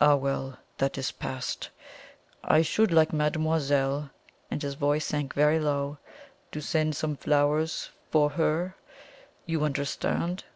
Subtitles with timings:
[0.00, 1.70] Ah well, that is past!
[2.42, 4.10] I should like, mademoiselle,"
[4.50, 5.98] and his voice sank very low,
[6.50, 8.74] "to send some flowers for her
[9.46, 10.42] you understand?"